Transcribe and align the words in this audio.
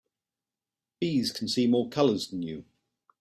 Bees 0.99 1.31
can 1.31 1.47
see 1.47 1.67
more 1.67 1.87
colors 1.87 2.27
than 2.29 2.41
you. 2.41 2.65